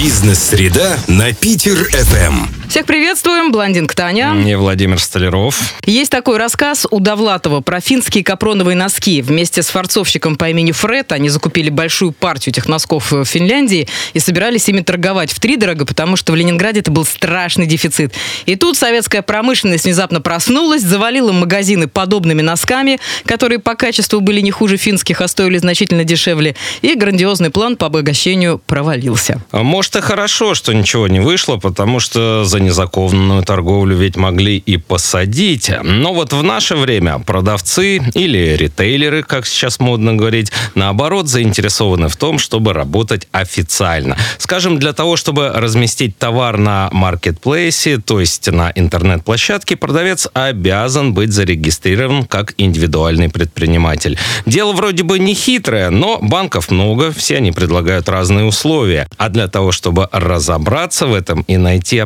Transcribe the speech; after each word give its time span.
Бизнес-среда 0.00 0.98
на 1.08 1.34
Питер-ФМ. 1.34 2.59
Всех 2.70 2.86
приветствуем, 2.86 3.50
блондинка 3.50 3.96
Таня. 3.96 4.30
Не 4.32 4.56
Владимир 4.56 5.00
Столяров. 5.00 5.58
Есть 5.86 6.12
такой 6.12 6.38
рассказ 6.38 6.86
у 6.88 7.00
Довлатова 7.00 7.62
про 7.62 7.80
финские 7.80 8.22
капроновые 8.22 8.76
носки. 8.76 9.22
Вместе 9.22 9.64
с 9.64 9.70
форцовщиком 9.70 10.36
по 10.36 10.48
имени 10.48 10.70
Фред 10.70 11.10
они 11.10 11.30
закупили 11.30 11.68
большую 11.68 12.12
партию 12.12 12.52
этих 12.52 12.68
носков 12.68 13.10
в 13.10 13.24
Финляндии 13.24 13.88
и 14.12 14.20
собирались 14.20 14.68
ими 14.68 14.82
торговать 14.82 15.32
в 15.32 15.40
три 15.40 15.56
дорого, 15.56 15.84
потому 15.84 16.14
что 16.14 16.30
в 16.30 16.36
Ленинграде 16.36 16.78
это 16.78 16.92
был 16.92 17.04
страшный 17.04 17.66
дефицит. 17.66 18.14
И 18.46 18.54
тут 18.54 18.76
советская 18.76 19.22
промышленность 19.22 19.82
внезапно 19.82 20.20
проснулась, 20.20 20.82
завалила 20.82 21.32
магазины 21.32 21.88
подобными 21.88 22.40
носками, 22.40 23.00
которые 23.24 23.58
по 23.58 23.74
качеству 23.74 24.20
были 24.20 24.40
не 24.42 24.52
хуже 24.52 24.76
финских, 24.76 25.20
а 25.22 25.26
стоили 25.26 25.58
значительно 25.58 26.04
дешевле. 26.04 26.54
И 26.82 26.94
грандиозный 26.94 27.50
план 27.50 27.76
по 27.76 27.86
обогащению 27.86 28.62
провалился. 28.64 29.42
А 29.50 29.64
Может 29.64 29.96
и 29.96 30.00
хорошо, 30.00 30.54
что 30.54 30.72
ничего 30.72 31.08
не 31.08 31.18
вышло, 31.18 31.56
потому 31.56 31.98
что 31.98 32.44
за 32.44 32.59
незаконную 32.60 33.42
торговлю 33.42 33.96
ведь 33.96 34.16
могли 34.16 34.56
и 34.56 34.76
посадить. 34.76 35.70
Но 35.82 36.14
вот 36.14 36.32
в 36.32 36.42
наше 36.42 36.76
время 36.76 37.18
продавцы 37.18 38.00
или 38.14 38.56
ритейлеры, 38.56 39.22
как 39.22 39.46
сейчас 39.46 39.80
модно 39.80 40.14
говорить, 40.14 40.52
наоборот 40.74 41.28
заинтересованы 41.28 42.08
в 42.08 42.16
том, 42.16 42.38
чтобы 42.38 42.72
работать 42.72 43.26
официально. 43.32 44.16
Скажем, 44.38 44.78
для 44.78 44.92
того, 44.92 45.16
чтобы 45.16 45.48
разместить 45.48 46.18
товар 46.18 46.58
на 46.58 46.88
маркетплейсе, 46.92 47.98
то 47.98 48.20
есть 48.20 48.50
на 48.50 48.72
интернет-площадке, 48.74 49.76
продавец 49.76 50.28
обязан 50.34 51.14
быть 51.14 51.32
зарегистрирован 51.32 52.24
как 52.24 52.54
индивидуальный 52.58 53.28
предприниматель. 53.28 54.18
Дело 54.46 54.72
вроде 54.72 55.02
бы 55.02 55.18
не 55.18 55.34
хитрое, 55.34 55.90
но 55.90 56.18
банков 56.20 56.70
много, 56.70 57.12
все 57.12 57.36
они 57.36 57.52
предлагают 57.52 58.08
разные 58.08 58.44
условия. 58.44 59.08
А 59.16 59.28
для 59.28 59.48
того, 59.48 59.72
чтобы 59.72 60.08
разобраться 60.12 61.06
в 61.06 61.14
этом 61.14 61.42
и 61.42 61.56
найти 61.56 61.98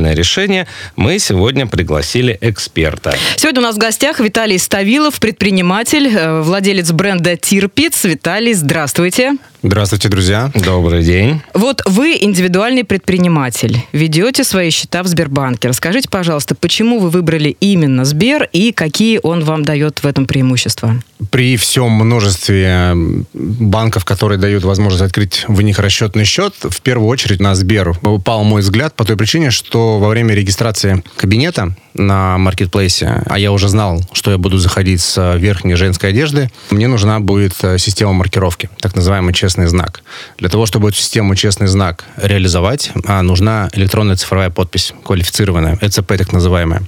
оптимальное 0.00 0.14
решение, 0.14 0.66
мы 0.96 1.18
сегодня 1.18 1.66
пригласили 1.66 2.36
эксперта. 2.40 3.14
Сегодня 3.36 3.60
у 3.60 3.64
нас 3.64 3.76
в 3.76 3.78
гостях 3.78 4.20
Виталий 4.20 4.58
Ставилов, 4.58 5.20
предприниматель, 5.20 6.08
э, 6.08 6.40
владелец 6.40 6.90
бренда 6.92 7.36
Тирпиц. 7.36 8.04
Виталий, 8.04 8.54
здравствуйте. 8.54 9.36
Здравствуйте, 9.62 10.08
друзья. 10.08 10.50
Добрый 10.54 11.04
день. 11.04 11.42
Вот 11.52 11.82
вы 11.84 12.16
индивидуальный 12.18 12.82
предприниматель, 12.82 13.84
ведете 13.92 14.42
свои 14.42 14.70
счета 14.70 15.02
в 15.02 15.06
Сбербанке. 15.06 15.68
Расскажите, 15.68 16.08
пожалуйста, 16.08 16.54
почему 16.54 16.98
вы 16.98 17.10
выбрали 17.10 17.56
именно 17.60 18.06
Сбер 18.06 18.48
и 18.52 18.72
какие 18.72 19.20
он 19.22 19.44
вам 19.44 19.62
дает 19.62 20.02
в 20.02 20.06
этом 20.06 20.24
преимущества? 20.24 20.96
При 21.30 21.58
всем 21.58 21.90
множестве 21.90 22.94
банков, 23.34 24.06
которые 24.06 24.38
дают 24.38 24.64
возможность 24.64 25.02
открыть 25.02 25.44
в 25.46 25.60
них 25.60 25.78
расчетный 25.78 26.24
счет, 26.24 26.54
в 26.62 26.80
первую 26.80 27.08
очередь 27.08 27.40
на 27.40 27.54
Сбер 27.54 27.98
упал 28.02 28.44
мой 28.44 28.62
взгляд 28.62 28.94
по 28.94 29.04
той 29.04 29.18
причине, 29.18 29.50
что 29.50 29.98
во 29.98 30.08
время 30.08 30.34
регистрации 30.34 31.04
кабинета 31.16 31.76
на 31.94 32.38
маркетплейсе, 32.38 33.22
а 33.26 33.38
я 33.38 33.52
уже 33.52 33.68
знал, 33.68 34.02
что 34.12 34.30
я 34.30 34.38
буду 34.38 34.58
заходить 34.58 35.00
с 35.00 35.36
верхней 35.36 35.74
женской 35.74 36.10
одежды, 36.10 36.50
мне 36.70 36.88
нужна 36.88 37.20
будет 37.20 37.54
э, 37.62 37.78
система 37.78 38.12
маркировки, 38.12 38.70
так 38.80 38.94
называемый 38.94 39.34
честный 39.34 39.66
знак. 39.66 40.02
Для 40.38 40.48
того, 40.48 40.66
чтобы 40.66 40.88
эту 40.88 40.98
систему 40.98 41.34
честный 41.34 41.66
знак 41.66 42.04
реализовать, 42.16 42.92
а, 43.06 43.22
нужна 43.22 43.68
электронная 43.72 44.16
цифровая 44.16 44.50
подпись, 44.50 44.94
квалифицированная, 45.04 45.78
ЭЦП 45.80 46.16
так 46.18 46.32
называемая. 46.32 46.82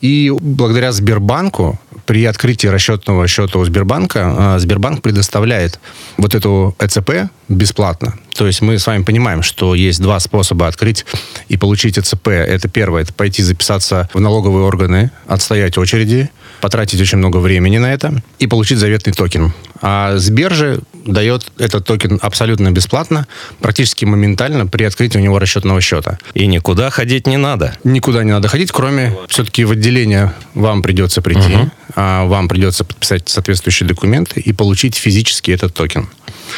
И 0.00 0.30
благодаря 0.30 0.92
Сбербанку 0.92 1.80
при 2.04 2.24
открытии 2.26 2.66
расчетного 2.66 3.26
счета 3.26 3.58
у 3.58 3.64
Сбербанка 3.64 4.56
Сбербанк 4.58 5.00
предоставляет 5.00 5.80
вот 6.18 6.34
эту 6.34 6.76
ЭЦП 6.78 7.30
бесплатно. 7.48 8.14
То 8.34 8.46
есть 8.46 8.62
мы 8.62 8.78
с 8.78 8.86
вами 8.86 9.02
понимаем, 9.02 9.42
что 9.42 9.74
есть 9.74 10.00
два 10.00 10.18
способа 10.20 10.66
открыть 10.66 11.06
и 11.48 11.56
получить 11.56 11.98
ЭЦП. 11.98 12.28
Это 12.28 12.68
первое, 12.68 13.02
это 13.02 13.12
пойти 13.12 13.42
записаться 13.42 14.08
в 14.12 14.20
налоговые 14.20 14.64
органы, 14.64 15.10
отстоять 15.26 15.78
очереди, 15.78 16.30
потратить 16.60 17.00
очень 17.00 17.18
много 17.18 17.38
времени 17.38 17.78
на 17.78 17.92
это 17.92 18.22
и 18.38 18.46
получить 18.46 18.78
заветный 18.78 19.12
токен. 19.12 19.52
А 19.80 20.16
Сбер 20.16 20.52
же 20.52 20.80
дает 21.04 21.46
этот 21.58 21.84
токен 21.84 22.18
абсолютно 22.22 22.70
бесплатно, 22.70 23.26
практически 23.60 24.04
моментально 24.04 24.66
при 24.66 24.84
открытии 24.84 25.18
у 25.18 25.20
него 25.20 25.38
расчетного 25.38 25.80
счета. 25.80 26.18
И 26.32 26.46
никуда 26.46 26.90
ходить 26.90 27.26
не 27.26 27.36
надо. 27.36 27.76
Никуда 27.84 28.24
не 28.24 28.32
надо 28.32 28.48
ходить, 28.48 28.72
кроме 28.72 29.14
все-таки 29.28 29.64
в 29.64 29.72
отделение 29.72 30.32
вам 30.54 30.82
придется 30.82 31.20
прийти, 31.22 31.54
угу. 31.54 31.70
вам 31.96 32.48
придется 32.48 32.84
подписать 32.84 33.28
соответствующие 33.28 33.86
документы 33.86 34.40
и 34.40 34.52
получить 34.52 34.96
физически 34.96 35.50
этот 35.50 35.74
токен. 35.74 36.08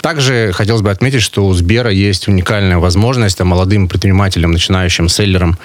Также 0.03 0.53
хотелось 0.53 0.83
бы 0.83 0.91
отметить, 0.91 1.23
что 1.23 1.47
у 1.47 1.55
Сбера 1.55 1.91
есть 1.91 2.29
уникальная 2.29 2.79
возможность 2.79 3.41
а 3.41 3.45
молодым 3.45 3.89
предпринимателям, 3.89 4.53
начинающим 4.53 5.09
селлерам, 5.09 5.59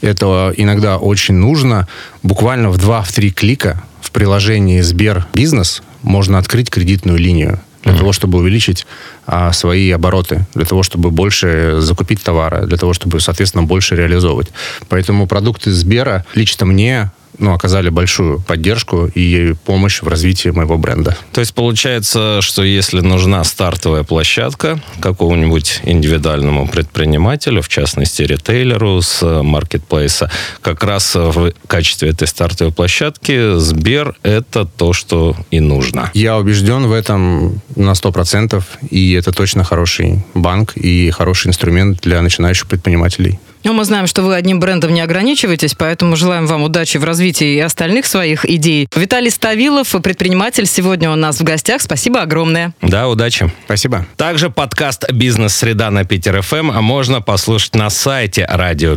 это 0.00 0.52
иногда 0.56 0.98
очень 0.98 1.34
нужно. 1.34 1.88
Буквально 2.22 2.70
в 2.70 2.78
2-3 2.78 3.30
клика 3.30 3.82
в 4.00 4.10
приложении 4.10 4.80
Сбер 4.80 5.26
Бизнес 5.34 5.82
можно 6.02 6.38
открыть 6.38 6.70
кредитную 6.70 7.18
линию 7.18 7.60
для 7.82 7.94
mm-hmm. 7.94 7.98
того, 7.98 8.12
чтобы 8.12 8.38
увеличить 8.38 8.86
а, 9.26 9.52
свои 9.52 9.90
обороты, 9.92 10.44
для 10.54 10.64
того, 10.64 10.82
чтобы 10.82 11.10
больше 11.10 11.76
закупить 11.78 12.22
товара, 12.22 12.66
для 12.66 12.76
того, 12.76 12.92
чтобы, 12.92 13.20
соответственно, 13.20 13.62
больше 13.62 13.94
реализовывать. 13.94 14.48
Поэтому 14.88 15.28
продукты 15.28 15.70
Сбера 15.70 16.24
лично 16.34 16.66
мне 16.66 17.12
ну, 17.38 17.52
оказали 17.52 17.88
большую 17.88 18.40
поддержку 18.40 19.06
и 19.06 19.54
помощь 19.64 20.02
в 20.02 20.08
развитии 20.08 20.50
моего 20.50 20.78
бренда. 20.78 21.16
То 21.32 21.40
есть 21.40 21.54
получается, 21.54 22.40
что 22.42 22.62
если 22.62 23.00
нужна 23.00 23.44
стартовая 23.44 24.02
площадка 24.02 24.80
какому-нибудь 25.00 25.80
индивидуальному 25.84 26.68
предпринимателю, 26.68 27.62
в 27.62 27.68
частности 27.68 28.22
ритейлеру 28.22 29.00
с 29.02 29.22
маркетплейса, 29.42 30.30
как 30.62 30.84
раз 30.84 31.14
в 31.14 31.52
качестве 31.66 32.10
этой 32.10 32.28
стартовой 32.28 32.72
площадки 32.72 33.58
Сбер– 33.58 34.16
это 34.22 34.64
то, 34.64 34.92
что 34.92 35.36
и 35.50 35.60
нужно. 35.60 36.10
Я 36.14 36.38
убежден 36.38 36.86
в 36.86 36.92
этом 36.92 37.60
на 37.74 37.92
100%, 37.92 38.62
и 38.90 39.12
это 39.12 39.32
точно 39.32 39.64
хороший 39.64 40.24
банк 40.34 40.76
и 40.76 41.10
хороший 41.10 41.48
инструмент 41.48 42.00
для 42.02 42.22
начинающих 42.22 42.66
предпринимателей. 42.66 43.38
Ну, 43.66 43.72
мы 43.72 43.84
знаем, 43.84 44.06
что 44.06 44.22
вы 44.22 44.36
одним 44.36 44.60
брендом 44.60 44.94
не 44.94 45.00
ограничиваетесь, 45.00 45.74
поэтому 45.74 46.14
желаем 46.14 46.46
вам 46.46 46.62
удачи 46.62 46.98
в 46.98 47.04
развитии 47.04 47.56
и 47.56 47.58
остальных 47.58 48.06
своих 48.06 48.44
идей. 48.44 48.86
Виталий 48.94 49.28
Ставилов, 49.28 49.92
предприниматель, 50.04 50.66
сегодня 50.66 51.10
у 51.10 51.16
нас 51.16 51.40
в 51.40 51.42
гостях. 51.42 51.82
Спасибо 51.82 52.22
огромное. 52.22 52.74
Да, 52.80 53.08
удачи. 53.08 53.52
Спасибо. 53.64 54.06
Также 54.16 54.50
подкаст 54.50 55.10
«Бизнес-среда» 55.10 55.90
на 55.90 56.04
Питер 56.04 56.42
ФМ 56.42 56.80
можно 56.80 57.20
послушать 57.20 57.74
на 57.74 57.90
сайте 57.90 58.46
радио 58.48 58.96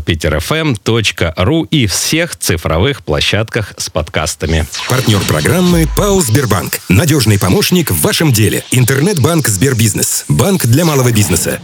ру 1.35 1.63
и 1.63 1.87
всех 1.87 2.35
цифровых 2.35 3.03
площадках 3.03 3.73
с 3.75 3.89
подкастами. 3.89 4.67
Партнер 4.87 5.19
программы 5.21 5.87
«ПАО 5.97 6.21
Сбербанк». 6.21 6.79
Надежный 6.89 7.39
помощник 7.39 7.89
в 7.89 7.99
вашем 8.01 8.31
деле. 8.31 8.63
Интернет-банк 8.69 9.47
«Сбербизнес». 9.47 10.25
Банк 10.27 10.67
для 10.67 10.85
малого 10.85 11.11
бизнеса. 11.11 11.59